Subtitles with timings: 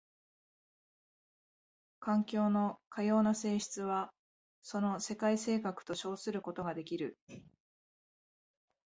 [1.99, 4.11] 環境のかような性質は
[4.63, 7.19] その世界性格と称することができる。